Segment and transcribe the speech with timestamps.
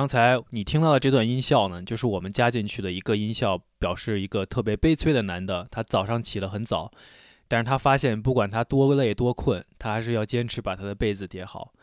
[0.00, 6.90] 刚才你听到的这段音效呢，就是我们加进去的一个音效，表示一个特别悲催的男的，他早上起得很早，
[7.48, 11.74] 但是他发现不管他多累多困，他还是要坚持把他的被子叠好。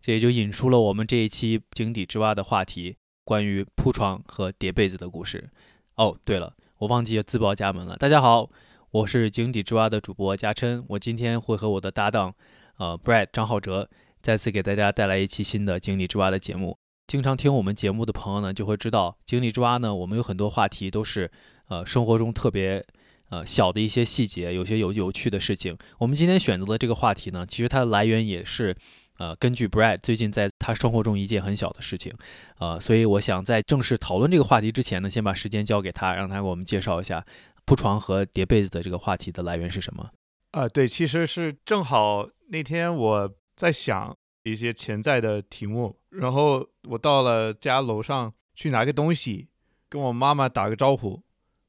[0.00, 5.48] 这也就引出了我们这一期井底之蛙的话题，关于铺床和叠被子的故事。
[5.94, 7.96] 哦，对了，我忘记自报家门了。
[7.96, 8.50] 大家好，
[8.90, 12.34] 我是井底之蛙的主播嘉琛，我今天会和我的搭档，
[12.78, 13.88] 呃，Brad 张浩哲，
[14.20, 16.76] 再次给大家带来一期新的井底之蛙的节目。
[17.06, 21.30] 经常听我们节目的朋友呢，就会知道井底之蛙呢，我们有很多话题都是，
[21.68, 22.84] 呃，生活中特别，
[23.28, 25.78] 呃，小的一些细节，有些有有趣的事情。
[25.98, 28.74] 我们今天选择的这个话题呢，其实它的来源也是，
[29.18, 32.12] 呃，根据 Brad 最近在他生活中一件很小的事情，
[32.58, 37.24] 呃，所以我想在正式讨论这个话题之前呢，先把时间交给他，让他给我们介绍一下
[37.64, 40.10] 铺床和叠被子的这个话题的来源是什么。
[40.50, 44.16] 啊，对，其实是正好那天我在想
[44.50, 45.98] 一些潜在的题目。
[46.10, 49.48] 然后我到了家楼上去拿个东西，
[49.88, 51.22] 跟我妈妈打个招呼。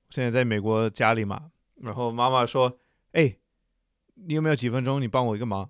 [0.09, 2.79] 现在在美国家里嘛，然后妈妈说
[3.11, 3.35] ：“哎，
[4.13, 5.01] 你有没有几分钟？
[5.01, 5.69] 你帮我一个忙。”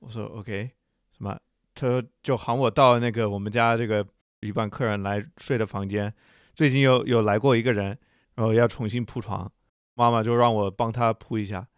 [0.00, 0.70] 我说：“OK。”
[1.16, 1.38] 什么？
[1.74, 4.06] 他说就喊我到那个我们家这个
[4.40, 6.12] 一般客人来睡的房间，
[6.54, 7.96] 最近有有来过一个人，
[8.34, 9.50] 然后要重新铺床，
[9.94, 11.68] 妈妈就让我帮他铺一下，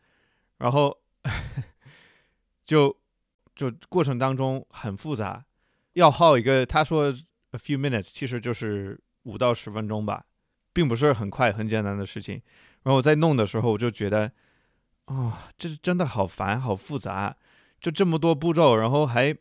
[0.59, 0.99] 然后
[2.65, 2.97] 就
[3.55, 5.45] 就过程当中很复杂。
[5.95, 10.25] 要耗一个，他说 a few minutes，其实就是五到十分钟吧，
[10.73, 12.43] 并不是很快很简单的事情。
[12.83, 14.33] 然后我在弄的时候，我就觉得，
[15.07, 17.37] 啊，这是真的好烦，好复杂，
[17.81, 19.35] 就这么多步骤，然后还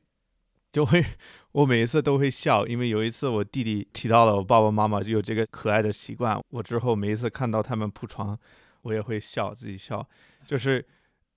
[0.72, 1.04] 就会，
[1.52, 8.38] 我每一次都会笑，因为有一次我弟弟提到了我爸爸妈妈就有这个可爱的习惯，我之后每一次看到他们铺床，
[8.84, 10.08] 我也会笑，自己笑，
[10.46, 10.86] 就是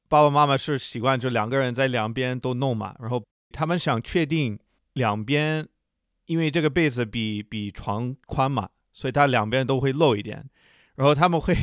[0.09, 4.59] 爸爸妈妈是习惯就两个人在两边都弄嘛，然后他们想确定。
[4.97, 5.69] 两边，
[6.25, 10.49] 因为这个被子比比床宽嘛，所以它两边都会漏一点。
[10.95, 11.55] 然后他们会，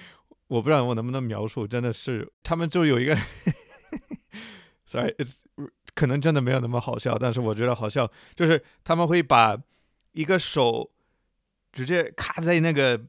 [0.48, 3.16] 我不知道我能不能描述，真的是他们就有一个，
[4.84, 5.36] sorry，it's
[5.94, 9.58] 可能真的没有那么好笑，但是我觉得好笑，就是他们会把
[10.12, 10.90] 一个手
[11.72, 13.00] 直接卡在那个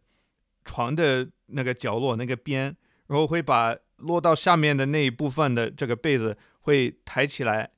[0.64, 2.74] 床的那个角落那个边，
[3.08, 7.72] 然后会把落到下面的那一部分的这个被子会抬起来。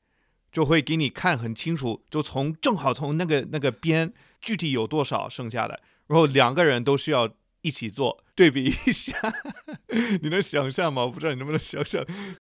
[0.52, 5.78] 就会给你看很清楚，就从正好从那个那个边具体有多少剩下的，
[6.08, 9.18] 然后两个人都需要一起做对比一下，
[10.22, 11.04] 你能想象吗？
[11.04, 12.02] 我不知道你能不能想象。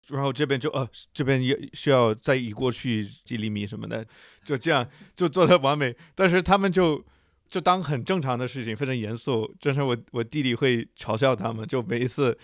[0.07, 4.03] 然后这边就呃这边也需要再移过去几厘米什么的，
[4.43, 5.95] 就这样就做的完美。
[6.15, 7.05] 但是他们就
[7.51, 9.55] 就当很正常的事情，非常严肃。
[9.61, 12.39] 真是我我弟弟会嘲笑他们，就每一次。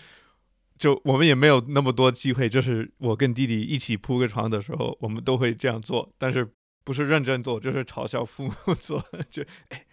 [0.77, 6.45] 就我们也没有那么多机会，就是我跟弟弟一起铺个床的时候，我们都会这样做，但是
[6.83, 9.01] 不是认真做，就是嘲笑父母做。
[9.31, 9.85] 就哎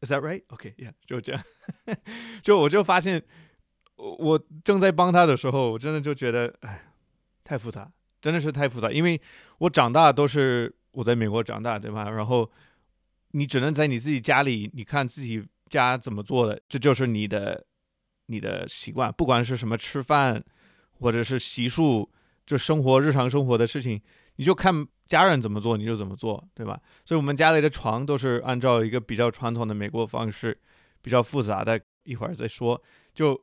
[0.00, 0.42] ，Is that right?
[0.48, 1.40] OK, yeah，就这样。
[2.42, 3.22] 就我就发现，
[3.96, 6.90] 我正在帮他的时候，我真的就觉得，哎，
[7.44, 8.90] 太复杂，真的是太复杂。
[8.90, 9.20] 因为
[9.58, 12.10] 我长大都是我在美国长大，对吧？
[12.10, 12.50] 然后
[13.30, 17.66] 你只能在你自己家里，你看自己家怎么做的，这就是你的。
[18.28, 20.42] 你的习惯，不管是什么吃饭，
[21.00, 22.08] 或者是洗漱，
[22.46, 24.00] 就生活日常生活的事情，
[24.36, 26.80] 你就看家人怎么做，你就怎么做，对吧？
[27.04, 30.58] 所以，我们家里的床都是按照一个比较传统的美国方式，
[31.00, 32.80] 比较复杂的，一会儿再说。
[33.14, 33.42] 就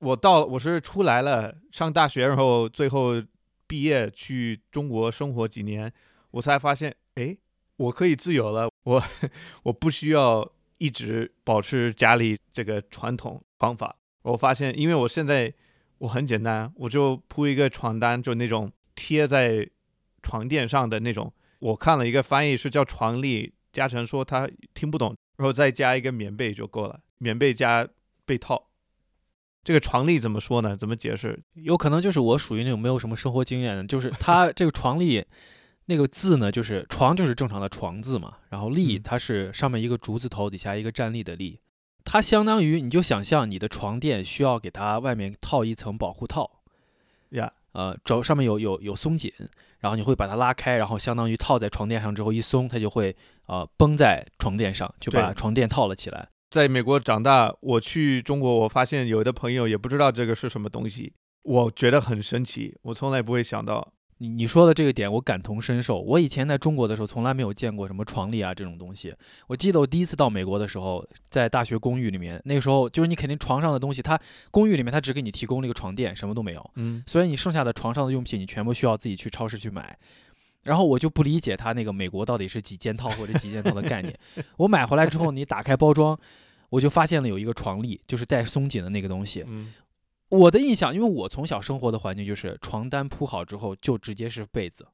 [0.00, 3.22] 我到我是出来了上大学，然后最后
[3.68, 5.92] 毕业去中国生活几年，
[6.32, 7.36] 我才发现，哎，
[7.76, 9.02] 我可以自由了，我
[9.62, 13.40] 我不需要一直保持家里这个传统。
[13.58, 15.52] 方法，我发现，因为我现在
[15.98, 19.68] 我很简单，我就铺一个床单，就那种贴在
[20.22, 21.32] 床垫上的那种。
[21.58, 27.88] 我看了一个翻译是叫床笠，嘉诚说他听不懂，然后再加一个棉被就够了，棉被加
[28.26, 28.68] 被套。
[29.64, 30.76] 这个床笠怎么说呢？
[30.76, 31.42] 怎么解释？
[31.54, 35.24] 有可能就是我属于那种没有什么生活经验的，就是它这个床笠
[35.86, 41.58] 那个字呢，就是床就是正常的床字嘛，然后立它是上面一个竹字头，底下一个站立的立。
[42.08, 46.48] 它相当于，你就想象你的床垫需要给它外面套一层保护套，
[47.30, 49.32] 呀，呃，主要上面有有有松紧，
[49.80, 53.14] 然后你会把它拉开，然后相当于套在床垫上之后一松，它就会
[53.46, 56.28] 呃绷在床垫上，就把床垫套了起来。
[56.48, 61.12] 在美国长大，我去中国，我发现有的朋友也不知道这个是什么东西，
[61.42, 66.00] 我觉得很神奇，我从来不会想到你你说的这个点，我感同身受。
[66.00, 69.14] 我以前在中国的时候，从来没有见过什么床笠啊这种东西。
[69.46, 74.18] 我记得我第一次到美国的时候，在大学公寓里面，那个时候就是你肯定床上的东西，它
[74.50, 76.70] 公寓里面它只给你提供了一个床垫，什么都没有。
[76.76, 79.96] 嗯所以你剩下的床上的用品，你全部需要自己去超市去买。
[80.62, 84.12] 然后我就不理解他那个美国到底是几件套或者几件套的概念。
[84.56, 86.18] 我买回来之后，你打开包装，
[86.70, 89.44] 我就发现了有一个床笠，就是带松紧的那个东西。
[89.46, 89.72] 嗯
[90.28, 94.86] 我的印象，因为我从小生活的环境就是床单铺好之后就直接是被子，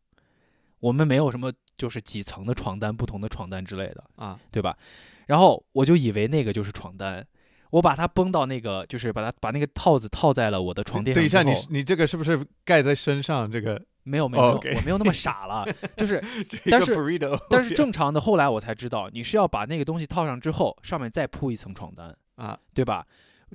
[0.81, 4.77] 我们没有什么就是几层的床单、不同的床单之类的，啊，对吧？
[5.27, 7.27] 然后我就以为那个就是床单，
[7.71, 13.51] 我把它绷到那个，就是把它把那个套子套在了我的床垫上等一下，你你这个是不是盖在身上？
[13.51, 15.65] 这个没有没有我没有那么傻了，
[15.97, 16.23] 就是
[16.71, 16.95] 但是
[17.49, 23.07] 但是正常的，后来我才知道，你是要把那个东西套上之后，上面再铺一层床单，啊，对吧？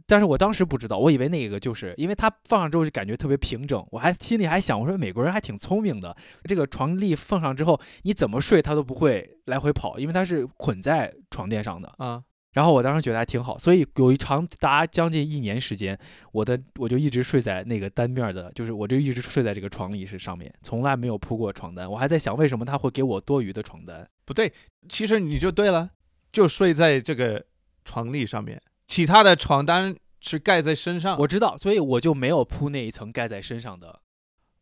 [0.05, 11.91] 但是我当时不知道，我以为那个就是因为它放上之后就感觉特别平整，我还心里还想，我说美国人还挺聪明的，这个床笠放上之后，你怎么睡它都不会来回跑，因为它是捆在床垫上的。
[11.97, 12.21] 啊，
[12.53, 15.97] 然后我当时觉得还挺好，所以有一长达将近一年时间，
[16.31, 21.89] 我的我就一直睡在那个单面的，就是我就一直睡在这个床笠是上面，从来没有铺过床单。
[21.89, 24.07] 我还在想，为什么他会给我多余的床单？
[24.25, 24.51] 不对，
[24.89, 25.89] 其实你就对了，
[26.31, 27.43] 就睡在这个
[27.85, 31.17] 床笠上面，其他的床单是盖在身上。
[31.19, 33.99] 我知道，所以我就没有铺那一层盖在身上的，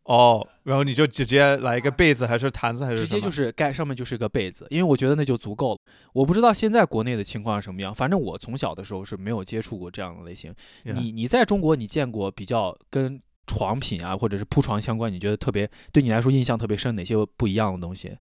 [0.04, 5.80] 哦，然后你就直接来一个被子还是毯子还是直接就是盖上面就是个被子，因为我觉得那就足够了。
[6.14, 10.54] 我不知道现在国内的情况是什么样，反正我从小的时候是没有接触过这样的类型。
[10.84, 18.18] 你你在中国你见过比较跟床品啊或者是铺床相关，你觉得特别对你来说印象特别深哪些不一样的东西？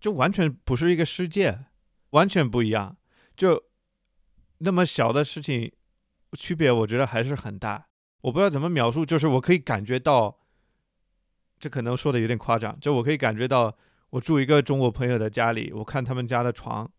[0.00, 1.58] 就完全不是一个世界，
[2.10, 2.96] 完全不一样。
[3.36, 3.62] 就
[4.58, 5.72] 那么小的事情，
[6.32, 7.86] 区别我觉得还是很大。
[8.22, 10.38] 我不知道怎么描述，就是我可以感觉到，
[11.60, 13.76] 这可能说的有点夸张，就我可以感觉到，
[14.10, 16.90] 我住一个中国朋友的家里，我看他们家的床，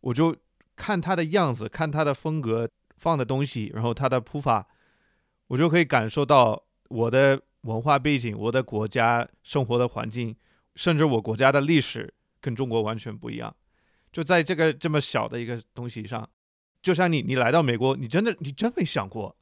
[0.00, 0.36] 我就
[0.76, 2.68] 看他的样子，看他的风格
[2.98, 4.68] 放的东西，然后他的铺法，
[5.46, 10.36] 我就可以感受到我的文化背景、我的国家生活的环境，
[10.76, 13.54] 甚至我国家的历史跟中国完全不一样。
[14.12, 16.28] 就在这个这么小的一个东西上，
[16.82, 19.36] 就像你你来到美国，你真的你真没想过，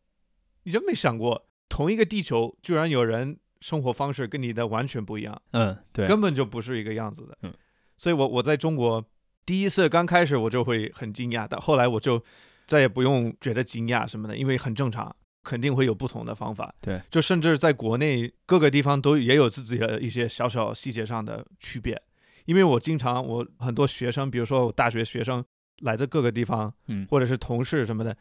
[0.65, 5.41] 你真没想过，同一个地球居然有人生活方式跟你的完全不一样。
[5.53, 7.39] 嗯，对，根本就不是一个样子的。
[7.43, 7.55] 嗯，
[7.97, 9.05] 所以我我在中国
[9.47, 12.23] 第一次刚开始我就会很惊讶，但后来我就
[12.67, 16.75] 再也不用觉得惊讶什么的，因为很正常，肯定会有不同的方法。
[16.81, 22.01] 对，就甚至在国内各个地方都也有自己的一些小小细节上的区别。
[22.45, 25.45] 因为我经常我很多学生，比如说我大学学生
[25.81, 28.17] 来自各个地方，嗯或者是同事什么的，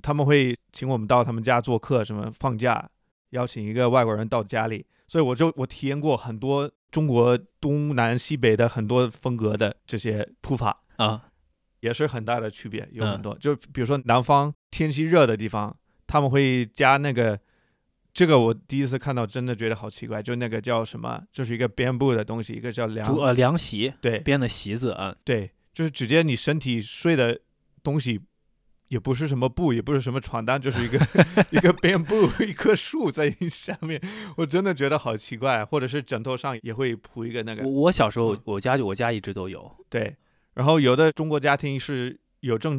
[0.00, 2.88] 他们会请我们到他们家做客，什么放假
[3.30, 11.28] 邀请一个外国人到家里，所以我就我体验过很多中国东南西北的很多风格的这些铺法，啊，
[11.80, 13.36] 也是很大的区别，有嗯很多。
[13.38, 15.76] 就比如说南方天气热的地方，
[16.06, 17.38] 他们会加那个。
[18.12, 25.48] 这个我第一次看到，真的觉得好奇怪，就那个叫什么，就是一个 bamboo 的东西，一个叫凉，呃凉席对编的席子啊，对，
[25.80, 27.40] 就是直接你身体睡的
[27.82, 28.20] 东西，
[28.88, 30.98] 也不是什么布，也不是什么床单，就是一个
[31.50, 33.98] 一个 bamboo 一棵树在你下面，
[34.36, 35.64] 我真的觉得好奇怪。
[35.64, 40.14] 或者是枕头上也会铺一个那个我，我小时候嗯我家我家一直都有，对。
[40.52, 42.78] 然后有的中国家庭是有正，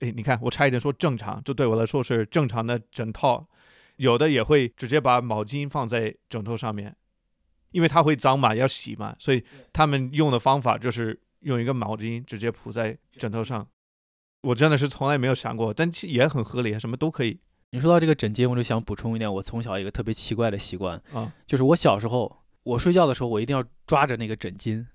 [0.00, 3.48] 哎，你看我差一点说正常，就对我来说是正常的枕套，
[3.96, 6.94] 有的也会直接把毛巾放在枕头上面，
[7.70, 13.66] 因为它会脏嘛，要洗嘛，所以他们用的方法就是用一个毛巾直接铺在枕头上。
[14.42, 17.40] 我真的是从来没有想过，但其实也很合理，什么都可以
[17.70, 21.32] 你说到这个枕巾，我就想补充一点，我从小一个特别奇怪的习惯，啊。
[21.46, 24.86] 就是我小时候我睡觉的时候，我一定要抓着那个枕巾，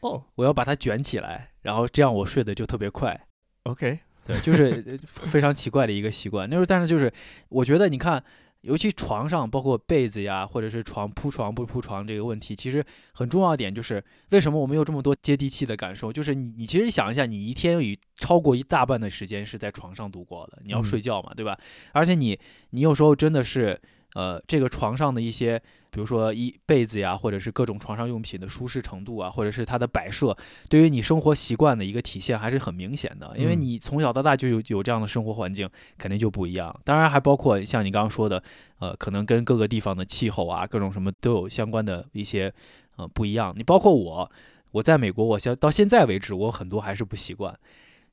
[0.00, 3.28] 哦我要把它卷起来，然后这样我睡得就特别快。
[3.64, 4.98] ，OK，对，就是呃
[5.28, 6.48] 非常奇怪的一个习惯。
[6.50, 7.12] 那时候，但是就是
[7.50, 8.22] 我觉得，你看，
[8.62, 16.12] 尤其床上，包括被子呀，或者是床铺床不铺床这个问题，其实很重要一点就是，为什么我们有这么多接地气的感受？
[16.12, 21.58] 就是你，你其实想一下，你一天有超过一大半的时间是在床上度过的，你要嗯睡觉嘛，对吧？
[21.92, 22.38] 而且你，
[22.70, 23.80] 你有时候真的是，
[24.14, 25.62] 呃，这个床上的一些。
[25.92, 30.34] 比如说一被子呀，或者是各种床上用品的舒适程度啊，或者是它的摆设，
[30.70, 33.30] 对于你生活习惯的一个体现还是很明显的。
[33.36, 35.68] 因为嗯你从小到大就有有这样的生活环境，
[35.98, 36.74] 肯定就不一样。
[36.82, 38.42] 当然还包括像你刚刚说的，
[38.78, 42.50] 呃，可能跟各个地方的气候啊，各种什么都有相关的一些
[42.96, 43.52] 呃不一样。
[43.54, 44.30] 你包括我，
[44.70, 47.54] 我在美国，我现到现在为止，我很多还是不习惯。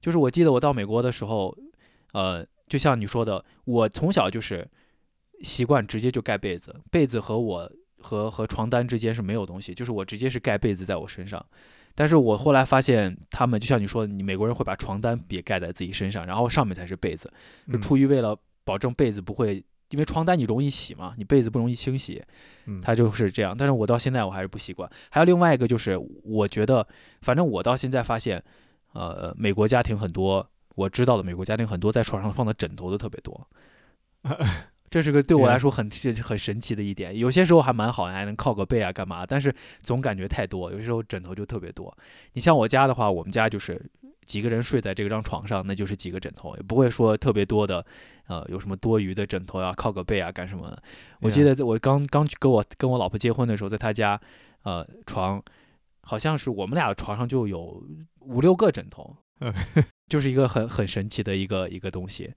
[0.01, 1.57] 就是我记得我到美国的时候，
[2.11, 4.67] 呃，就像你说的，我从小就是
[5.41, 11.45] 习惯直接就盖被子，被子和我和和床单之间是没有东西，就是我直接是盖被子在我身上。
[11.95, 17.29] 但是我后来发现，他们就像你说，你美国人会把床单也盖在自己身上，然后上面才是被子，
[17.67, 22.23] 就嗯出于为了保证被子不会，因为床单你容易洗嘛，你被子不容易清洗，
[22.67, 23.53] 嗯它就是这样。
[23.57, 24.89] 但是我到现在我还是不习惯。
[25.09, 26.87] 还有另外一个就是，我觉得，
[27.21, 28.41] 反正我到现在发现，
[28.93, 33.45] 呃，美国家庭很多，我知道的美国家庭很多在床上放的枕头都特别多。
[34.89, 41.95] 这是个对我来说很是很神奇的一点，有些时候还蛮好，还能靠个背啊干嘛，但是总感觉太多，有些时候枕头就特别多。
[42.33, 43.79] 你像我家的话，我们家就是
[44.25, 47.85] 几个人睡在这张床上，那就是几个枕头，也不会说特别多的，
[48.27, 50.81] 呃，有什么多余的枕头啊、靠个背啊干什么的。
[51.21, 54.19] 我记得在我刚刚去跟我跟我老婆结婚的时候，在她家，
[54.63, 55.41] 呃，床
[56.01, 57.83] 好像是我们俩床上就有
[58.21, 59.53] 五六个枕头嗯，
[60.07, 62.33] 就是一个很很神奇的一个一个东西。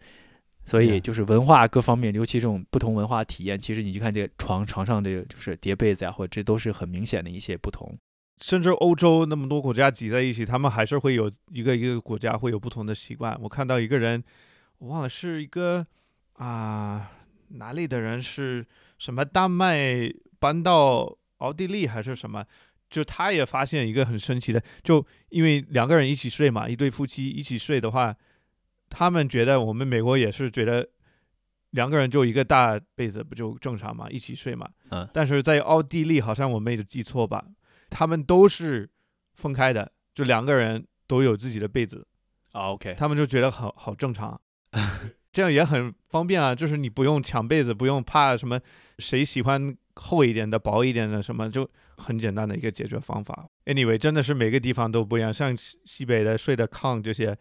[0.64, 7.96] 所以就是文化各方面，尤其这种不同文化体验，其实你去看这个床床上这个就是叠被子呀，或者这都是很明显的一些不同。
[8.40, 13.38] 甚至欧洲那么多国家挤在一起，他们还是会有一个一个国家会有不同的习惯。
[13.40, 14.22] 我看到一个人，
[14.78, 15.86] 我忘了是一个
[16.34, 17.12] 啊、
[17.48, 18.64] 哪里的人，是
[18.98, 22.44] 什么丹麦搬到奥地利还是什么？
[22.90, 28.14] 就他也发现一个很神奇的，就因为两个人一起睡嘛，一对夫妻一起睡的话，
[28.94, 30.86] 他们觉得我们美国也是觉得
[31.70, 34.68] 两个人就一个大被子不就正常嘛，一起睡嘛。
[34.90, 35.08] 嗯。
[35.14, 37.42] 但是在奥地利好像我没有记错吧，
[37.88, 38.88] 他们都是
[39.32, 42.06] 分开的，就两个人都有自己的被子，
[42.52, 44.38] 啊，OK，他们就觉得好好正常，
[45.32, 48.60] 这样也很方便啊，就是你不用抢被子，不用怕什么
[48.98, 53.48] 谁喜欢厚一点的、薄一点的什么，就很简单的一个解决方法。
[53.64, 57.36] Anyway，真的是每个地方都不一样，像西西北的睡的炕这些，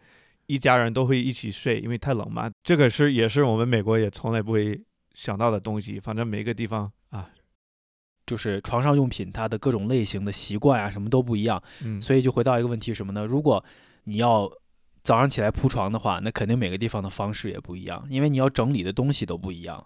[0.52, 2.50] 一家人都会一起睡，因为太冷嘛。
[2.62, 4.78] 这个是也是我们美国也从来不会
[5.14, 7.26] 想到的东西，反正每个地方啊，
[8.26, 11.62] 就是床上用品它的各种类型的习惯啊，什么都不一样。
[11.82, 13.24] 嗯，所以就回到一个问题什么呢？
[13.24, 13.64] 如果
[14.04, 14.46] 你要
[15.02, 19.82] 早上起来铺床的话，那肯定每个地方的方式也不一样，因为你要整理的东西都不一样。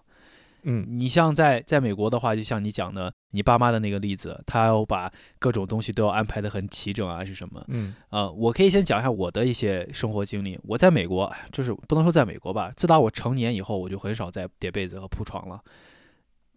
[0.69, 5.09] 嗯你像在在美国的话，就像你讲的，你爸妈的那个例子，他要把
[5.39, 7.63] 各种东西都要安排的很齐整啊，是什么？
[7.69, 10.59] 嗯呃，我可以先讲一下我的一些生活经历。
[10.63, 15.61] 我在美国，哎就是不能说在美国吧，自打我成年以后，我就很少再叠被子和铺床了。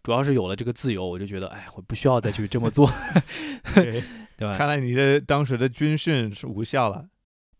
[0.02, 2.90] 主要是有了这个自由，我就觉得，哎，我不需要再去这么做，
[3.74, 4.02] 对
[4.36, 4.56] 对吧？
[4.56, 7.06] 看来你的当时的军训是无效了。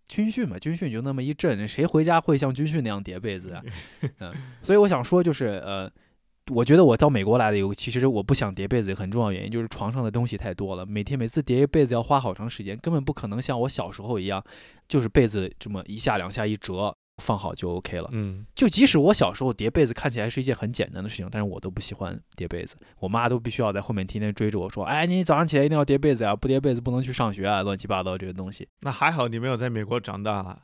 [0.09, 3.62] 军训嘛，军训就那么一阵，谁回家会像军训那样叠被子啊？
[4.19, 5.88] 嗯，所以我想说，就是呃，
[6.50, 14.42] 我觉得我到美国来的有，其实我不想叠被子，很重要原因就是床上的东西太多了，每天每次叠一被子要花好长时间，根本不可能像我小时候一样，
[14.88, 18.09] 就是被子这么一下两下一折放好就 OK 了。
[18.12, 30.62] 嗯就即使我小时候叠被子看起来是一件很简单的事情，但是我都不喜欢叠被子，我妈都必须要在后面天天追着我说：“哎，你早上起来一定要叠被子呀，不叠被子不能去上学啊，乱七八糟这些东西。”那还好你没有在美国长大了。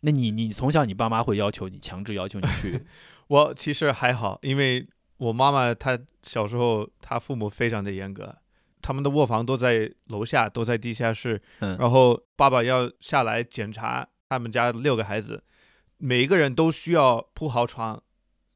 [0.00, 2.84] 那你你从小你爸妈会要求你强制要求你去
[3.28, 4.86] 我其实还好，因为
[5.16, 8.36] 我妈妈她小时候她父母非常的严格，
[8.82, 11.40] 他们的卧房都在楼下，都在地下室。
[11.60, 15.42] 嗯然后爸爸要下来检查他们家六个孩子，
[15.96, 18.00] 每一个人都需要铺好床，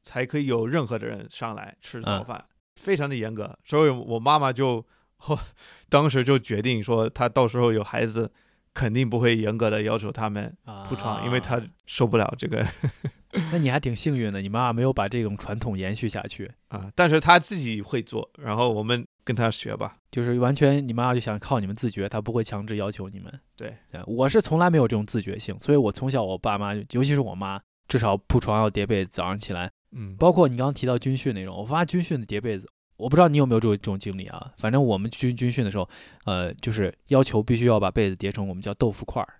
[0.03, 2.45] 才可以有任何的人上来吃早饭，
[2.75, 3.57] 非常的严格。
[3.65, 4.85] 所以我妈妈就
[5.89, 8.31] 当时就决定说，她到时候有孩子。
[8.73, 10.55] 肯定不会严格的要求他们
[10.87, 12.65] 铺床，因为她啊受不了这个
[13.51, 19.95] 那你还挺幸运的，你妈妈没有把这种传统延续下去，啊，但是她自己会做，然后我们跟她学吧。
[20.11, 23.31] 就是完全你妈妈就想靠你们自觉，她不会强制要求你们。
[23.55, 23.73] 对，
[24.05, 32.69] 我是从来没有这种自觉性，所以我从小我爸妈，尤其是我妈，至少铺床要叠被子，早上起来，嗯，包括你刚刚提到军训那种，我发现军训的叠被子。
[33.01, 34.53] 我不知道你有没有这种这种经历啊？
[34.57, 35.89] 反正我们军军训的时候，
[36.25, 39.33] 呃，就是要求必须要把被子叠成我们叫豆腐块儿，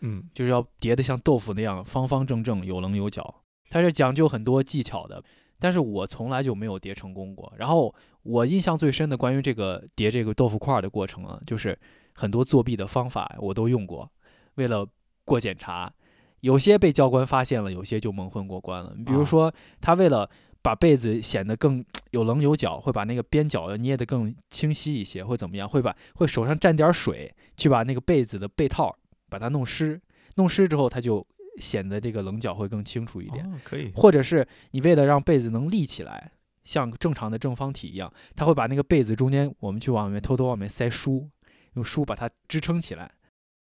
[0.00, 3.42] 嗯就是要叠的像豆腐那样方方正正、有棱有角。
[3.70, 5.22] 它是讲究很多技巧的，
[5.58, 7.52] 但是我从来就没有叠成功过。
[7.56, 7.92] 然后
[8.22, 11.76] 我印象最深的关于这个叠这个豆腐块儿的过程啊，就是
[12.12, 14.08] 很多作弊的方法我都用过，
[14.54, 14.86] 为了
[15.24, 15.92] 过检查，
[16.40, 18.94] 有些被教官发现了，有些就蒙混过关了。
[19.04, 20.30] 比如说，他为了
[20.66, 25.68] 把被子显得更有棱有角，会把那个边角捏得更清晰一些，会怎么样？
[25.68, 28.92] 会把会手上沾点水，去把那个被子的被套
[29.28, 30.00] 把它弄湿，
[30.34, 31.24] 弄湿之后，它就
[31.60, 33.46] 显得这个棱角会更清楚一点。
[33.46, 36.32] 哦，可以，或者是你为了让被子能立起来，
[36.64, 41.30] 像正常的正方体一样，它会把那个被子中间，我们去往里面偷偷往里面塞书，
[41.74, 43.08] 用书把它支撑起来。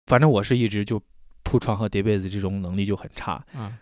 [0.08, 1.00] 反正我是一直就
[1.44, 3.78] 铺床和叠被子这种能力就很差，嗯，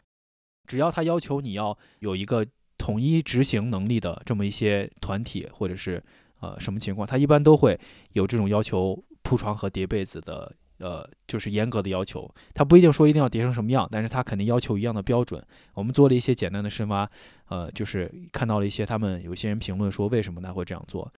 [0.68, 2.46] 只要他要求你要有一个
[2.78, 6.04] 统一执行能力的这么一些团体或者是
[6.40, 7.80] 呃什么情况，他一般都会
[8.14, 12.30] 有这种要求铺床和叠被子的，呃，就是严格的要求。
[12.54, 15.42] 他不一定说一定要叠成什么样，但是他肯定要求一样的标准。
[15.74, 17.10] 我们做了一些简单的深挖，
[17.48, 21.12] 呃，就是看到了一些他们有些人评论说为什么他会这样做。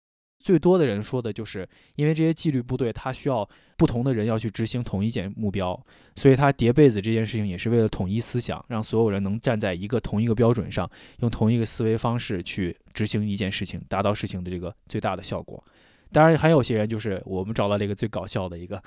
[0.45, 5.83] 最多的人说的就是，因为这些纪律部队，他需要不同的人要去执行同一件目标，
[6.15, 10.87] 所以他叠被子这件事情也是为了统一思想，让所有人能站在一个同一个标准上，
[11.21, 15.63] 用同一个思维方式去执行一件事情，达到事情的这个最大的效果。
[16.11, 18.79] 当然，还有些人就是我们找到了一个最搞笑的一个，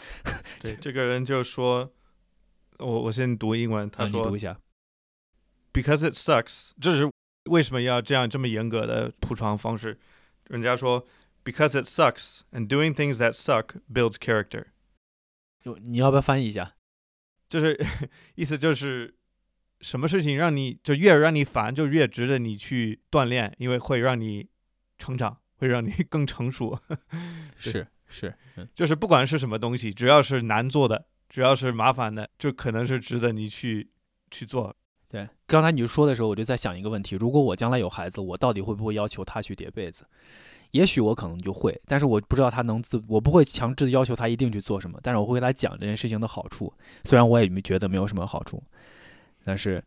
[0.60, 1.90] 对，这个人就说，
[2.78, 4.56] 我我先读英文，他说，你读一下
[5.72, 7.10] ，Because it sucks，这是
[7.50, 9.98] 为什么要这样这么严格的铺床方式？
[10.46, 11.04] 人家说。
[11.44, 14.66] Because it sucks, and doing things that suck builds character.
[15.84, 16.72] 你要不要翻译一下？
[17.48, 17.78] 就是
[18.36, 19.14] 意思就是，
[19.80, 24.48] 什么事情让你就越让你烦，就越值得你去锻炼，因为会让你
[24.98, 26.78] 成长，会让你更成熟。
[27.56, 28.34] 是是，
[28.74, 33.90] 就是不管是什么东西，只要是难做的，只要是麻烦的，就可能是值得你去
[34.30, 34.76] 去做。
[35.08, 40.06] 对，刚才你说的时候，我就在想一个问题：如果我将来有孩子，我到底会不会要求他去叠被子？
[40.72, 46.70] 也许我可能就会，但是我不知道他能自，我不会强制的要求他一定去做什么，但是我会给他讲这件事情的好处，
[47.04, 48.62] 虽然我也没觉得没有什么好处，
[49.44, 49.82] 但是，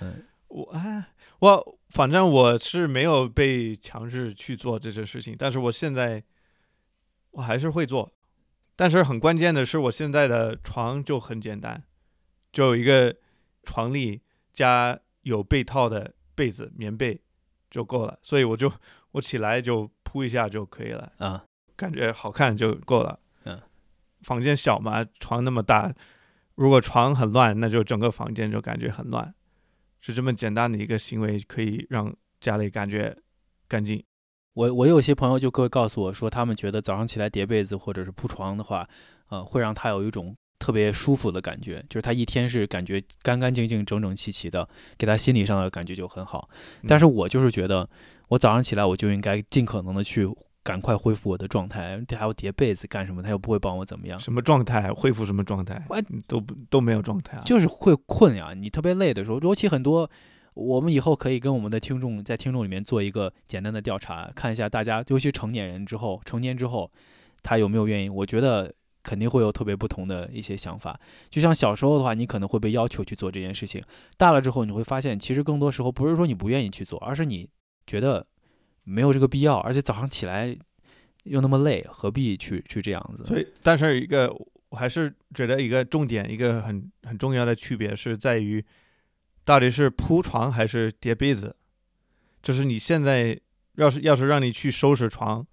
[0.00, 6.20] 嗯，我啊，我反正我是没有被强制去做这些事情，但是我现在
[7.30, 8.12] 我还是会做，
[8.74, 11.80] 但是很关键的是，我现在的床就很简单，
[12.52, 13.14] 就有一个
[13.62, 14.20] 床笠
[14.52, 17.20] 加有被套的被子棉被
[17.70, 18.72] 就够了，所以我就
[19.12, 19.88] 我起来就。
[20.14, 23.18] 铺一下就可以了啊，感觉好看就够了。
[23.46, 23.60] 嗯，
[24.22, 25.92] 房间小嘛，床那么大，
[26.54, 29.34] 如果床很乱，那就整个房间就感觉很乱。
[30.00, 33.16] 是这么简单的一个行为，可以让家里感觉
[33.66, 34.00] 干净。
[34.52, 38.88] 我我有些朋友就会告诉我说，他们觉得早上起来叠被子或者是铺床的话，
[39.30, 46.48] 呃，会让他有一种特别舒服的感觉，就是他一天是感觉干干净净、整整齐齐的，给他心理上的感觉就很好。
[46.86, 47.90] 但是我就是觉得。
[48.28, 50.28] 我早上起来，我就应该尽可能的去
[50.62, 52.02] 赶快恢复我的状态。
[52.08, 53.22] 他还要叠被子干什么？
[53.22, 54.18] 他又不会帮我怎么样？
[54.18, 54.90] 什么状态？
[54.92, 55.84] 恢复什么状态？
[56.26, 57.42] 都都没有状态啊！
[57.44, 58.54] 就是会困呀。
[58.54, 60.10] 你特别累的时候，尤其很多，
[60.54, 66.90] 我们以后可以跟我们的听众在听众里面做一个简单的调查，看一下大家，尤其成年人之后，成年之后，
[67.42, 68.08] 他有没有愿意？
[68.08, 70.98] 我觉得肯定会有特别不同的一些想法。
[71.28, 73.82] 就像小时候的话，你可能会被要求去做这件事情；
[74.16, 77.46] 大了之后，你会发现，其实更多时候不是说你不愿意去做，而是你。
[77.86, 78.26] 觉得
[78.82, 80.56] 没有这个必要，而且早上起来
[81.24, 83.24] 又那么累，何必去去这样子？
[83.24, 84.30] 所以，但是一个
[84.68, 88.64] 我还是觉得一个重点，一个很很重要的区别是在于，
[89.44, 91.54] 到底是铺床还是叠被子。
[92.42, 93.38] 就是你现在
[93.76, 95.46] 要是要是让你去收拾床，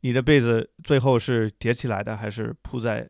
[0.00, 3.08] 你的被子最后是叠起来的还是铺在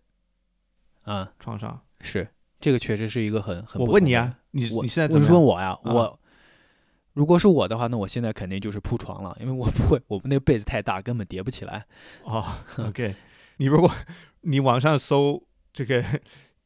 [1.02, 1.78] 啊床上？
[2.00, 2.26] 是
[2.58, 3.82] 这个确实是一个很很。
[3.82, 5.78] 我问你啊，你你现在怎么说我呀？
[5.84, 6.18] 我。
[7.14, 11.84] 如果是我的话，那我现在肯定就是铺床了，因为我不会，我们那个被子太大，根本叠不起来。
[12.24, 13.14] 哦，OK，
[13.58, 13.90] 你如果
[14.40, 16.02] 你网上搜这个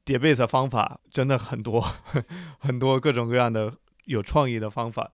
[0.04, 1.84] 叠被子方法，真的很多
[2.58, 5.10] 很多各种各样的有创意的方法，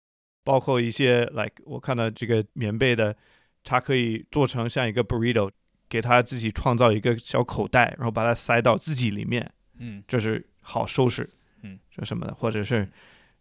[0.44, 3.14] 包括一些，like 我看到这个棉被的，
[3.62, 5.50] 它可以做成像一个 burrito，
[5.90, 11.28] 给它自己创造一个小口袋，然后把它塞到自己里面，嗯，这是好收拾，
[11.62, 12.88] 嗯，这什么的，或者是。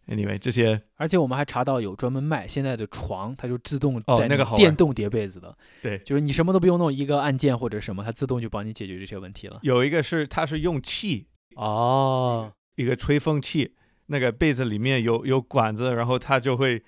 [0.08, 9.60] Anyway，这些，而且我们还查到有专门卖现在的床，它就自动哦那个好电动叠被子的，对，就是你什么都不用弄，一个按键或者什么，它自动就帮你解决这些问题了。
[9.62, 13.74] 有一个是它是用气哦，一个吹风器，
[14.06, 16.82] 那个被子里面有有管子，然后它就会，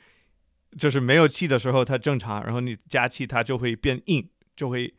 [0.78, 4.94] 就是没有气的时候它正常，然后你加气它就会变硬，就会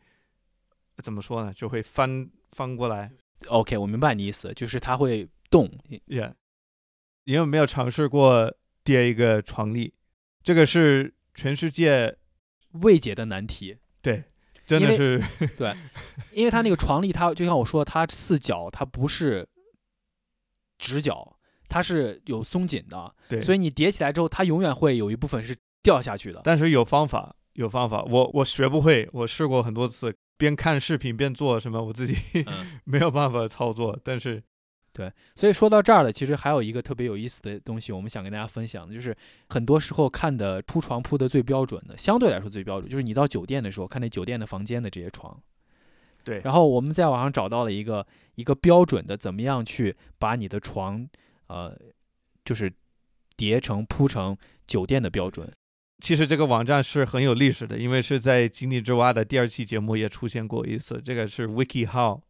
[1.02, 1.52] 怎么说呢？
[1.52, 3.10] 就会翻翻过来。
[3.48, 5.68] OK，我明白你意思，就是它会动。
[6.06, 6.34] Yeah。
[7.24, 9.92] 你有没有尝试过叠一个床笠？
[10.42, 12.16] 这个是全世界
[12.72, 13.76] 未解的难题。
[14.00, 14.24] 对，
[14.66, 15.22] 真的是
[15.56, 15.72] 对，
[16.32, 19.48] 因为它那个床笠，它就像我说，它四角它不是
[20.78, 23.14] 直角，它是有松紧的。
[23.28, 26.40] 对，所以你叠起来之后，它永远会有一部分是掉下去的。
[26.42, 28.02] 但是有方法，有方法。
[28.02, 32.16] 我我学不会，我试过很多次，边看视频边做什么，我自己
[32.82, 34.42] 没有办法操作，但是。
[34.92, 39.16] 对，所以说到这儿了，其实还有一个特别有意思的东西，我们想跟大家分享的，就是
[39.48, 45.40] 很多时候看的铺床铺的最标准的，相对来说最标准，就是你到酒店的时候看那酒店的房间的这些床。
[46.24, 51.08] 对，然后我们在网上找到了一个一个标准的，怎么样去把你的床，
[51.46, 51.76] 呃，
[52.44, 52.72] 就是
[53.34, 55.50] 叠成铺成酒店的标准。
[56.00, 61.00] 其实这个网站是很有历史的，因为是在《井底之蛙》的第二期节目也出现过一次。
[61.02, 62.20] 这个是 Wiki How，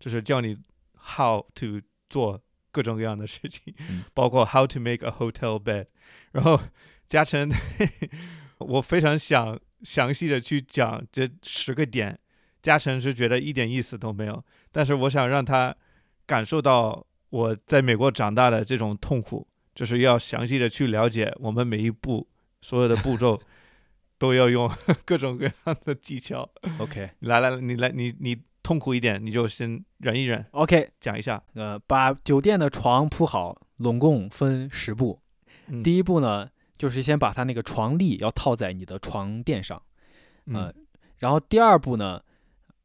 [0.00, 0.58] 就是叫你
[0.98, 2.40] how to 做
[2.70, 5.86] 各种各样的事情，嗯 包括 how to make a hotel bed。
[6.32, 6.60] 然后
[7.06, 7.50] 嘉诚，
[8.58, 12.18] 我非常想详细的去讲这十个点，
[12.62, 15.74] 嘉诚是觉得一点意思都没有，但是我想让他
[16.26, 22.28] 感受到我在美国长大的这种痛苦，就是要详细的去了解我们每一步
[22.60, 23.40] 所有的步骤，
[24.18, 24.70] 都要用
[25.04, 26.50] 各种各样的技巧。
[26.78, 28.36] OK 来来，你来，你你
[28.68, 31.42] 痛苦一点，你就先忍一忍，OK，讲一下。
[31.54, 35.18] 呃，把酒店的床铺好，拢共分十步。
[35.68, 35.82] 嗯。
[35.82, 39.80] 第一步呢，就是先把它那个床笠要套在你的床垫上，
[40.52, 40.74] 呃嗯
[41.16, 42.20] 然后第二步呢，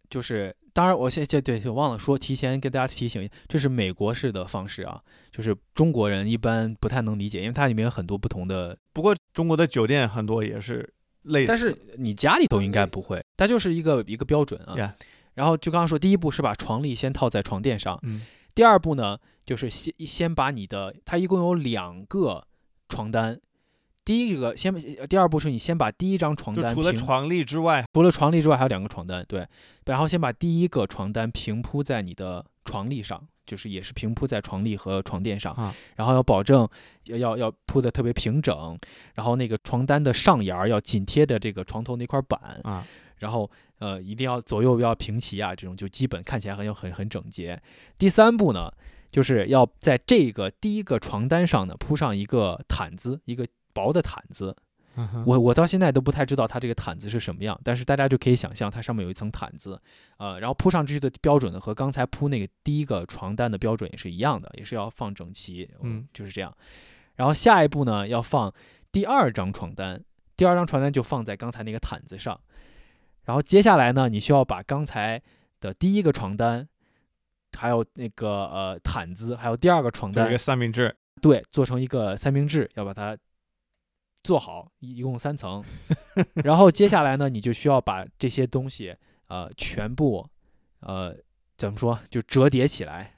[0.09, 5.01] 就是当然我现在对，我忘了说，提前跟大家提醒，这是美国式的方式啊，
[5.33, 10.93] 就是中国人一般不太能理解，因为它里面有很多不同的，不过中国的酒店很多也是
[11.23, 14.95] 类似，但是你家里头应该不会，它就是一个一个标准啊。
[15.35, 18.21] 然后就刚刚说，第一步是把床笠先套在床垫上，嗯
[18.55, 22.45] 第二步呢，就是先先把你的，它一共有两个
[22.87, 23.39] 床单。
[24.05, 29.47] 第一个先，呃第二步是你先把第一张床单除了床笠之外，除了床笠之外，还有两个床单，对。
[29.85, 36.67] 然后先把第一个床单平铺在你的床笠上，就是也是平铺在床笠和床垫上，啊然后要保证
[37.05, 38.77] 要要要铺的特别平整，
[39.15, 42.85] 然后那个床单的上沿要紧贴着这个床头那块板，啊
[43.23, 47.57] 然后呃一定要左右要平齐啊，这种就基本看起来很有很很整洁。
[47.97, 48.69] 第三步呢，
[49.09, 54.53] 就是要在这个第一个床单上呢铺上一个毯子，一个薄的毯子。
[55.25, 59.81] 我我到现在都不太知道它这个毯子是什么样，但是大家就可以想象它上面有一层毯子，
[60.17, 66.55] 呃，然后铺上去的标准呢和刚才铺那个第一个床单的标准也是一样的，也是要放整齐，嗯，就是这样。
[67.15, 68.53] 然后下一步呢要放
[68.91, 69.99] 第二张床单，
[70.37, 72.39] 第二张床单就放在刚才那个毯子上，
[73.25, 75.21] 然后接下来呢你需要把刚才
[75.59, 76.67] 的第一个床单，
[77.57, 83.17] 还有那个呃毯子，还有第二个床单就一个，三明治，对，做成一个三明治，要把它
[84.23, 85.63] 做好，一一共三层。
[86.43, 88.95] 然后接下来呢，你就需要把这些东西
[89.27, 90.27] 呃全部
[90.81, 91.15] 呃
[91.55, 93.15] 怎么说，就折叠起来，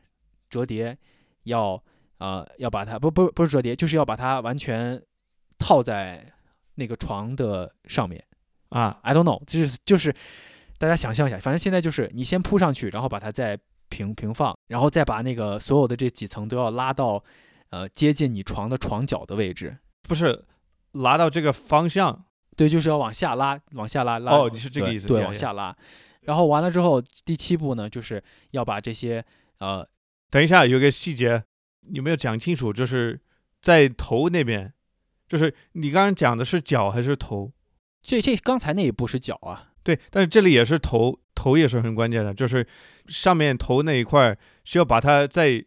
[0.49, 0.95] 折叠
[1.43, 1.81] 要
[2.19, 5.01] 呃要把它不不不是折叠，就是要把它完全
[5.57, 6.31] 套在
[6.75, 8.23] 那个床的上面。
[8.75, 10.13] 啊 I don't know，就是就是
[10.77, 13.57] 大家想象一下，反正现在就是你先铺上去，然后把它再
[13.87, 17.23] 平平放，然后再把那个所有的这几层都要拉到
[17.69, 19.77] 呃接近你床的床角的位置。
[20.01, 20.43] 不是
[20.91, 22.25] 拉到这个方向，
[22.57, 25.73] 对，就是要往下拉，往下拉，拉哦你是这个意思对往下拉。
[26.23, 29.23] 然后完了之后，第七步呢，就是要把这些
[29.59, 29.87] 呃，
[30.29, 31.41] 等一下，有个细节
[31.87, 33.17] 你没有讲清楚，就是
[33.61, 34.73] 在头那边，
[35.29, 37.53] 就是你刚刚讲的是脚还是头？
[38.05, 42.65] 这这刚才那一步是脚啊，对，但是这里也是头，头也是很关键的，就是
[43.07, 45.65] 上面头那一块儿需要把它再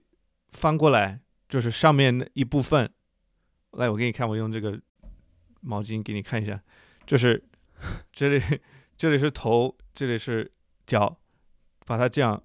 [0.50, 2.88] 翻过来，就是上面那一部分。
[3.72, 4.80] 来，我给你看，我用这个
[5.60, 6.62] 毛巾给你看一下，
[7.06, 7.42] 就是
[8.12, 8.42] 这里
[8.96, 10.50] 这里是头，这里是
[10.86, 11.18] 脚，
[11.86, 12.40] 把它这样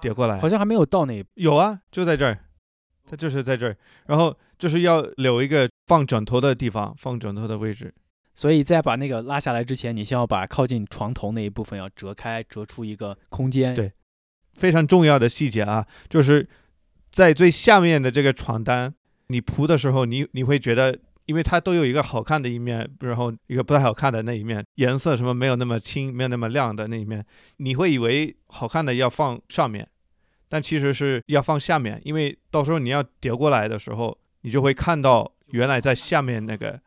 [0.00, 0.48] 叠过来好。
[0.48, 1.28] 像还没有到那一步。
[1.34, 2.46] 有啊，就在这儿，
[3.04, 3.76] 它就是在这儿。
[4.06, 7.92] 然后就是要留一个放枕头的地方，放枕头的位置。
[8.34, 13.74] 所以在把那个拉下来之前，你先要把靠近床头那一部分要折开，折出一个空间。
[13.74, 13.92] 对
[14.52, 16.48] 非常重要的细节啊，就是
[17.10, 18.94] 在最下面的这个床单，
[19.28, 27.24] 你铺的时候，你你会觉得，因为它都有一个好看的一面，然后一个不太好看的那一面，颜色什么没有那么清，没有那么亮的那一面，
[27.56, 29.88] 你会以为好看的要放上面，
[30.48, 36.80] 但其实是要放下面，因为到时候你要叠过来的时候，你就会看到原来在下面那个，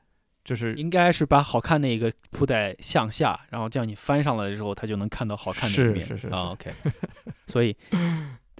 [0.43, 6.05] 就是应该是把好看那个铺在向下，然后这样你翻上来的时候，它就能看到好看的一面。
[6.05, 6.71] 是是是啊，OK。
[7.47, 7.75] 所以，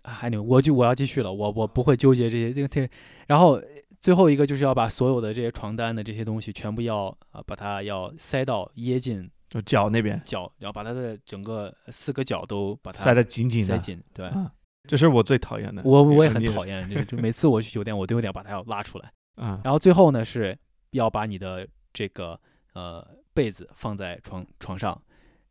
[0.03, 2.89] 还有我就我要继续了，我我不会纠结这些这个这个。
[3.27, 3.61] 然后
[3.99, 13.67] 最后一个就是要把所有的这些床单的这些东西全部要啊把它要塞到掖进就脚那边脚，然后把它的整个四个角都把它塞得紧紧的。
[13.67, 14.01] 塞紧。
[14.13, 14.51] 对，啊，
[14.87, 15.81] 这是我最讨厌的。
[15.85, 16.65] 我我也很讨。
[16.65, 19.11] 厌，就就每次我去酒店，我都有点把它要拉出来。
[19.35, 20.57] 啊，然后最后呢是
[20.91, 22.39] 要把你的这个
[22.73, 25.01] 呃被子放在床床上，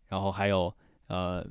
[0.09, 0.73] 然后还有
[1.09, 1.47] 呃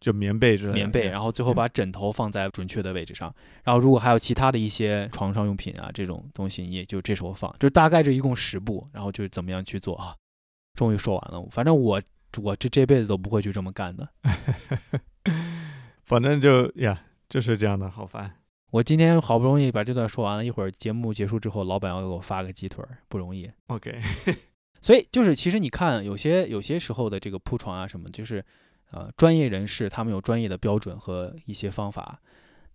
[0.00, 0.74] 就棉被之类的。
[0.74, 3.34] 棉被，然后最后把枕头放在准确的位置上。
[3.64, 7.54] 然后如果还有其他的一些床上用品啊这种东西，你也就这时候放。
[7.58, 10.14] 就大概这一共十步，然后就是怎么样去做啊。
[10.74, 12.02] 终于说完了，反正我
[12.42, 14.08] 我这这辈子都不会去这么干的。
[16.04, 18.34] 反正就呀，就是这样的，好烦。
[18.76, 23.50] 我今天好不容易把这段说完了，一会儿节目结束之后，老板要给我发个鸡腿儿，不容易。
[23.68, 23.98] OK，
[24.82, 28.44] 所以就是，其实你看，有些有些时候的这个铺床啊什么，就是
[28.90, 32.20] 呃专业人士他们有专业的标准和一些方法，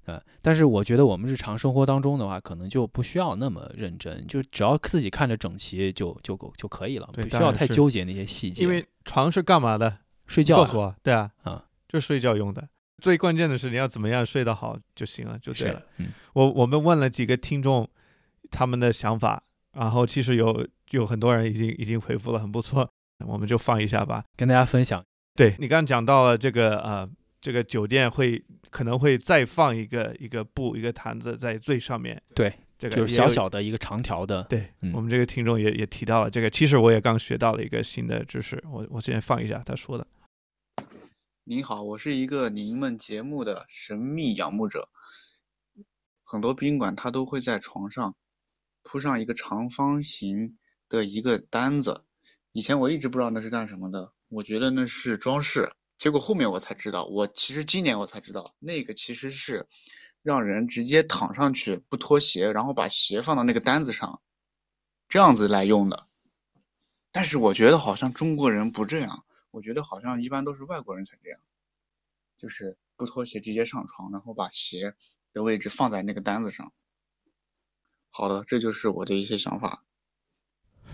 [0.05, 8.63] 呃，但是我觉得我们日常生活当中的话，可能就不需要那么认真，就只要自己看着整齐就就够就可以了，不需要太纠结那些细节。
[8.63, 9.99] 因为床是干嘛的？
[10.25, 12.67] 睡觉、啊、告诉我，对啊，啊，就是睡觉用的。
[13.01, 17.89] 最关键的是你要怎么样睡得好就行了，就对是了。，嗯，我我们问了几个听众
[18.51, 22.87] 他们的想法，然后其实有有很多人已经已经回复了，很不错，
[23.25, 24.23] 我们就放一下吧。
[24.37, 25.03] 跟大家分享。
[25.35, 27.09] 对你刚刚讲到了这个呃，
[27.41, 40.05] 这个酒店会可能会再放一个一个布一个毯子在最上面，对，这个就是小小的一个长条的，对、嗯我们这个听众也也提到了这个，其实我也刚学到了一个新的知识，我我先放一下他说的。
[41.43, 44.89] 您好，我是一个您们节目的神秘仰慕者。
[46.23, 48.15] 很多宾馆它都会在床上
[48.84, 52.06] 铺上一个长方形的一个单子，
[52.51, 59.67] 以前我一直不知道那是干什么的，我觉得那是装饰，结果后面我才知道，我其实今年我才知道，那个其实是
[60.21, 64.21] 让人直接躺上去不脱鞋，然后把鞋放到那个单子上，
[65.10, 66.06] 这样子来用的。
[67.12, 69.25] 但是我觉得好像中国人不这样。
[69.51, 71.39] 我觉得好像一般都是外国人才这样，
[72.37, 74.95] 就是不脱鞋直接上床，然后把鞋
[75.33, 76.73] 的位置放在那个单子上。
[78.09, 79.83] 好的，这就是我的一些想法。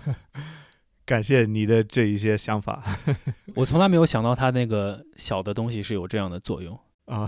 [1.04, 2.84] 感谢你的这一些想法
[3.56, 6.78] 我从来没有想到它那个小的东西是有这样的作用。
[7.06, 7.26] 啊，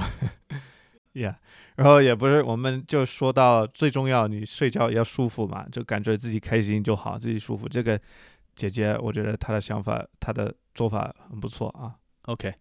[1.14, 1.36] Yeah，
[1.76, 7.66] 然后也不是，我们就说到最重要，你睡觉要舒服嘛，就感觉自己开心就好，自己舒服。
[7.66, 7.98] 这个
[8.60, 11.96] 姐姐，我觉得她的想法，她的做法很不错啊。
[12.22, 12.56] OK，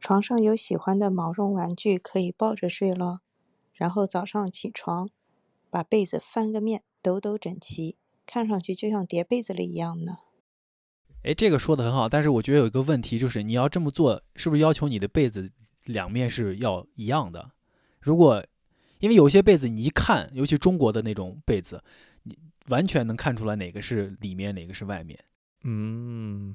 [0.00, 3.20] 床上有喜欢的毛绒玩具，可以抱着睡咯。
[3.74, 5.08] 然后早上起床，
[5.70, 10.18] 把被子翻个面，抖抖整齐，看上去就像叠被子里一样呢。
[11.22, 15.52] 哎，这个说的很好，但是我觉得有一个问题，就是你要这么做，是不是要求你的被子
[15.84, 17.52] 两面是要一样的？
[18.00, 18.44] 如果
[18.98, 21.82] 因为有些被子你一看，尤其中国的那种被子，
[22.24, 22.36] 你
[22.68, 25.18] 完全能看出来哪个是里面，哪个是外面。
[25.64, 26.54] 嗯，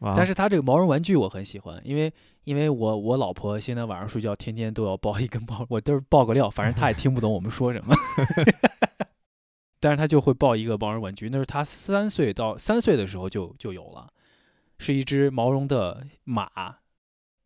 [0.00, 2.12] 哇但是它这个毛绒玩具我很喜欢，因为
[2.44, 7.94] 因为我我老婆现在晚上睡觉天天都要抱一根毛，我都是爆个料，反正她也听不懂我们说什么，
[9.78, 14.08] 但是她就会抱一个毛绒玩具，那是她三岁到三岁的时候就就有了，
[14.78, 16.78] 是一只毛绒的马。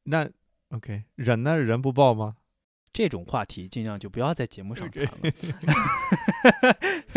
[0.05, 0.29] 那
[0.71, 1.59] OK，人呢？
[1.59, 2.37] 人不抱吗？
[2.93, 5.11] 这种话题尽量就不要在节目上谈了，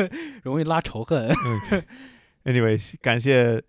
[0.44, 1.30] 容易拉仇恨。
[2.44, 3.64] Anyway，感谢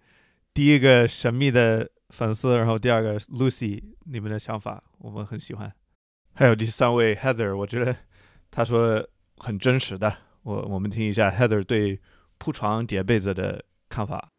[0.52, 5.72] 第一个神秘的粉丝，然后第二个 Lucy，你们的想法我们很喜欢。
[6.32, 7.96] 还有第三位 Heather，我觉得
[8.50, 12.00] 他说很真实的，我我们听一下 Heather 对
[12.38, 14.30] 铺床叠被子的看法。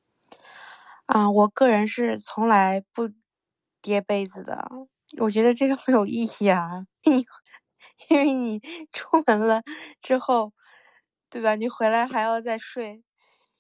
[1.06, 3.10] 啊，我个人是从来不
[3.82, 4.66] 叠被子的，
[5.20, 6.86] 我觉得这个没有意义啊。
[7.04, 7.26] 你
[8.10, 8.60] 因为你
[8.92, 9.62] 出门了
[10.02, 10.52] 之后，
[11.30, 11.56] 对吧？
[11.56, 13.04] 你回来还要再睡，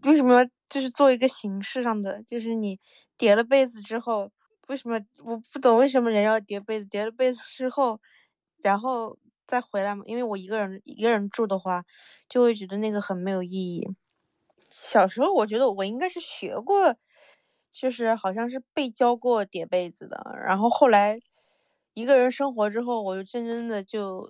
[0.03, 2.23] 为什么就是做一个形式上的？
[2.23, 2.79] 就是你
[3.17, 4.31] 叠了被子之后，
[4.67, 6.85] 为什么我不懂为什么人要叠被子？
[6.85, 7.99] 叠了被子之后，
[8.63, 10.03] 然后再回来嘛？
[10.05, 11.83] 因为我一个人一个人住的话，
[12.29, 13.87] 就会觉得那个很没有意义。
[14.71, 16.95] 小时候我觉得我应该是学过，
[17.73, 21.19] 就是好像是被教过叠被子的，然后后来
[21.93, 24.29] 一个人生活之后，我就真真的就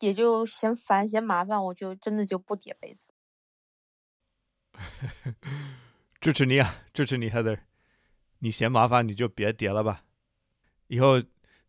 [0.00, 3.00] 也就嫌烦嫌麻烦，我就真的就不叠被子。
[6.20, 7.58] 支持你啊，支持你 Heather。
[8.38, 10.04] 你嫌麻烦你就别叠了吧。
[10.88, 11.22] 以后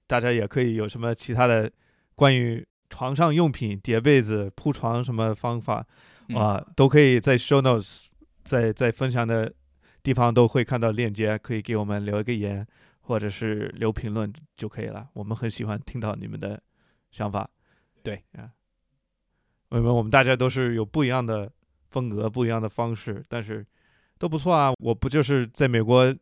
[0.07, 1.71] 大家也可以有什么其他的
[2.15, 5.85] 关于床上用品、叠被子、铺床什么方法
[6.27, 8.07] 嗯啊、都可以在 show notes
[8.43, 9.53] 在在分享的
[10.01, 12.65] 地方都会看到链接，可以给我们留一个言
[13.05, 15.07] 或者是留评论就可以了。
[15.13, 16.61] 我们很喜欢听到你们的
[17.11, 17.49] 想法。
[18.03, 18.49] 对啊，
[19.69, 21.51] 我们我们大家都是有不一样的
[21.89, 23.65] 风格、不一样的方式，但是
[24.17, 24.73] 都不错啊。
[24.79, 26.15] 我不就是在美国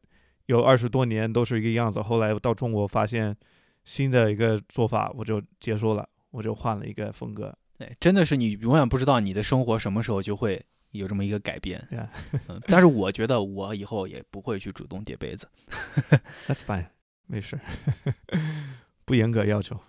[0.46, 3.36] 有二十多年都是一个样子，后来到中国发现
[3.84, 7.54] 新的一个做法，我就接受了，我就换了一个风格。
[7.78, 11.86] 对，真的是你永远不知道你的生活什么时候就会有这么一个改变。
[11.92, 12.08] Yeah
[12.48, 15.48] 嗯，但是我觉得我以后也不会去主动叠被子。
[16.48, 16.88] That's fine，
[17.28, 17.60] 没事，
[19.06, 19.80] 不严格要求。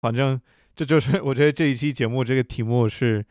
[0.00, 0.40] 反正
[0.74, 3.24] 这就是我觉得这一期节目这个题目是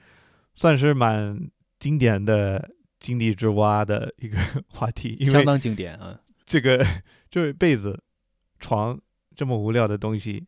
[0.53, 1.49] 算是蛮
[1.79, 6.19] 经典的井底之蛙的一个 话题，因为相当经典啊。
[6.45, 6.85] 这个
[7.29, 8.03] 就是被子、
[8.59, 8.99] 床
[9.35, 10.45] 这么无聊的东西，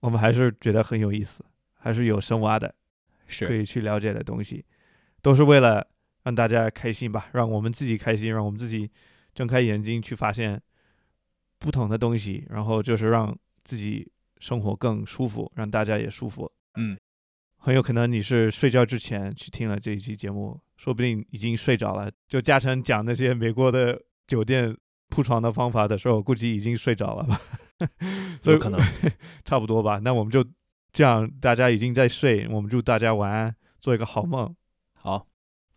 [0.00, 2.74] 我们还是觉得很有意思，还是有深挖的，
[3.26, 4.64] 是可以去了解的东西，
[5.22, 5.86] 都是为了
[6.22, 8.90] 让大家开心吧，让我们自己开心，让我们自己
[9.34, 10.60] 睁开眼睛去发现
[11.58, 16.50] 不同的东西，然后就是让自己生活更舒服，让大家也舒服。
[16.76, 16.98] 嗯，
[17.56, 22.10] 很有可能你是睡觉之前去听了这一期节目，说不定已经睡着了。
[22.28, 24.76] 就嘉诚讲那些美国的酒店
[25.08, 27.40] 铺床的方法的时候，估计已经睡着了吧？
[28.40, 28.80] 所以可能
[29.44, 29.98] 差不多吧。
[30.02, 30.44] 那我们就
[30.92, 34.54] 这样，大家已经在睡，我们祝大家晚安，做一个好梦。
[35.02, 35.26] 好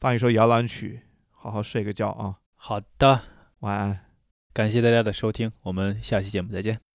[0.01, 0.99] 放一首摇篮曲，
[1.31, 3.21] 好好睡个觉啊，好的，
[3.59, 4.05] 晚安。
[4.51, 6.92] 感谢大家的收听，我们下期节目再见。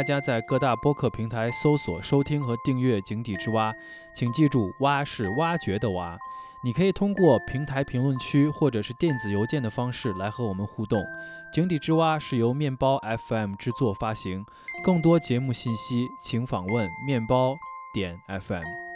[0.00, 3.70] 大家在各大播客平台搜索、收听和订阅《井底之蛙》，
[4.14, 6.16] 请记住“蛙”是挖掘的“蛙”。
[6.64, 11.02] 你可以通过平台评论区或者是电子邮件的方式来和我们互动。
[11.52, 14.42] 《井底之蛙》是由面包 FM 制作发行，
[14.82, 17.54] 更多节目信息请访问面包
[17.92, 18.89] 点 FM。